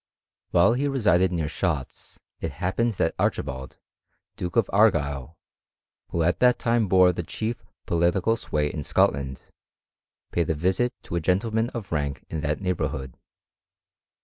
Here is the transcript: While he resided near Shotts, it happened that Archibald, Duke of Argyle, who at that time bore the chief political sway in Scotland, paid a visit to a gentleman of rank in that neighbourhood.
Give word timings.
While 0.49 0.73
he 0.73 0.87
resided 0.87 1.31
near 1.31 1.45
Shotts, 1.47 2.17
it 2.39 2.53
happened 2.53 2.93
that 2.93 3.13
Archibald, 3.19 3.77
Duke 4.35 4.55
of 4.55 4.67
Argyle, 4.73 5.37
who 6.09 6.23
at 6.23 6.39
that 6.39 6.57
time 6.57 6.87
bore 6.87 7.11
the 7.11 7.21
chief 7.21 7.63
political 7.85 8.35
sway 8.35 8.73
in 8.73 8.83
Scotland, 8.83 9.43
paid 10.31 10.49
a 10.49 10.55
visit 10.55 10.95
to 11.03 11.17
a 11.17 11.21
gentleman 11.21 11.69
of 11.69 11.91
rank 11.91 12.25
in 12.31 12.41
that 12.41 12.59
neighbourhood. 12.61 13.15